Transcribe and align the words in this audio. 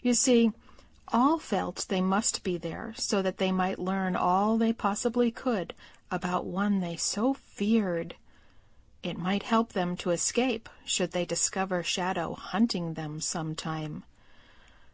You 0.00 0.14
see, 0.14 0.50
all 1.08 1.38
felt 1.38 1.84
they 1.90 2.00
must 2.00 2.42
be 2.42 2.56
there 2.56 2.94
so 2.96 3.20
that 3.20 3.36
they 3.36 3.52
might 3.52 3.78
learn 3.78 4.16
all 4.16 4.56
they 4.56 4.72
possibly 4.72 5.30
could 5.30 5.74
about 6.10 6.46
one 6.46 6.80
they 6.80 6.96
so 6.96 7.34
feared. 7.34 8.16
It 9.02 9.18
might 9.18 9.42
help 9.42 9.74
them 9.74 9.94
to 9.98 10.08
escape 10.10 10.70
should 10.86 11.10
they 11.10 11.26
discover 11.26 11.82
Shadow 11.82 12.32
hunting 12.32 12.94
them 12.94 13.20
sometime. 13.20 14.04